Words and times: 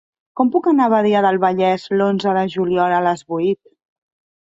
Com 0.39 0.47
puc 0.55 0.69
anar 0.71 0.87
a 0.89 0.91
Badia 0.93 1.21
del 1.27 1.37
Vallès 1.45 1.87
l'onze 2.01 2.37
de 2.41 2.49
juliol 2.57 2.99
a 2.99 3.07
les 3.11 3.27
vuit? 3.37 3.65